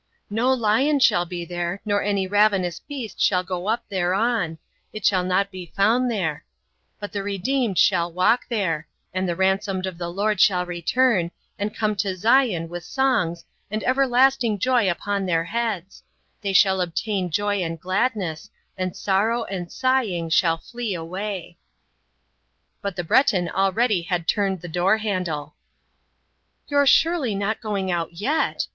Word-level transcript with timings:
No 0.31 0.51
lion 0.51 0.99
shall 0.99 1.25
be 1.25 1.45
there, 1.45 1.79
nor 1.85 2.01
any 2.01 2.25
ravenous 2.25 2.79
beast 2.79 3.21
shall 3.21 3.43
go 3.43 3.67
up 3.67 3.87
thereon, 3.87 4.57
it 4.91 5.05
shall 5.05 5.23
not 5.23 5.51
be 5.51 5.71
found 5.75 6.09
there; 6.09 6.43
but 6.99 7.11
the 7.11 7.21
redeemed 7.21 7.77
shall 7.77 8.11
walk 8.11 8.47
there: 8.49 8.87
and 9.13 9.29
the 9.29 9.35
ransomed 9.35 9.85
of 9.85 9.99
the 9.99 10.09
Lord 10.09 10.41
shall 10.41 10.65
return, 10.65 11.29
and 11.59 11.75
come 11.75 11.95
to 11.97 12.15
Zion 12.15 12.67
with 12.67 12.83
songs 12.83 13.45
and 13.69 13.83
everlasting 13.83 14.57
joy 14.57 14.89
upon 14.89 15.27
their 15.27 15.43
heads: 15.43 16.01
they 16.41 16.51
shall 16.51 16.81
obtain 16.81 17.29
joy 17.29 17.57
and 17.61 17.79
gladness, 17.79 18.49
and 18.79 18.97
sorrow 18.97 19.43
and 19.43 19.71
sighing 19.71 20.29
shall 20.31 20.57
flee 20.57 20.95
away." 20.95 21.59
But 22.81 22.95
the 22.95 23.03
Breton 23.03 23.49
already 23.51 24.01
had 24.01 24.27
turned 24.27 24.61
the 24.61 24.67
door 24.67 24.97
handle, 24.97 25.53
"You're 26.67 26.87
surely 26.87 27.35
not 27.35 27.61
going 27.61 27.91
out 27.91 28.13
yet!" 28.13 28.65